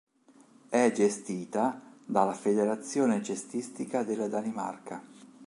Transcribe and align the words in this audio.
È 0.69 0.91
gestita 0.95 1.79
dalla 2.03 2.33
"Federazione 2.33 3.21
cestistica 3.21 4.01
della 4.01 4.27
Danimarca". 4.27 5.03